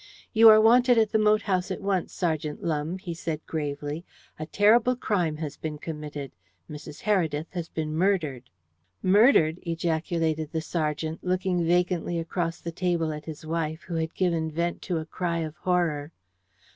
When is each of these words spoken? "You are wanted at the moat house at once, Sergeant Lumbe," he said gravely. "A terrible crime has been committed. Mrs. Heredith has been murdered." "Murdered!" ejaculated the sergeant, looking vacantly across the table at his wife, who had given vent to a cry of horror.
"You 0.33 0.49
are 0.49 0.59
wanted 0.59 0.97
at 0.97 1.11
the 1.11 1.19
moat 1.19 1.43
house 1.43 1.69
at 1.69 1.79
once, 1.79 2.11
Sergeant 2.11 2.63
Lumbe," 2.63 2.99
he 3.01 3.13
said 3.13 3.45
gravely. 3.45 4.03
"A 4.39 4.47
terrible 4.47 4.95
crime 4.95 5.37
has 5.37 5.57
been 5.57 5.77
committed. 5.77 6.31
Mrs. 6.67 7.01
Heredith 7.03 7.51
has 7.51 7.69
been 7.69 7.93
murdered." 7.93 8.49
"Murdered!" 9.03 9.59
ejaculated 9.61 10.51
the 10.51 10.59
sergeant, 10.61 11.23
looking 11.23 11.63
vacantly 11.63 12.17
across 12.17 12.59
the 12.61 12.71
table 12.71 13.13
at 13.13 13.25
his 13.25 13.45
wife, 13.45 13.83
who 13.83 13.93
had 13.93 14.15
given 14.15 14.49
vent 14.49 14.81
to 14.81 14.97
a 14.97 15.05
cry 15.05 15.37
of 15.37 15.55
horror. 15.57 16.11